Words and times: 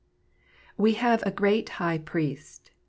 We 0.77 0.93
have 0.95 1.21
a 1.27 1.31
great 1.31 1.69
High 1.77 1.99
Priest." 1.99 2.71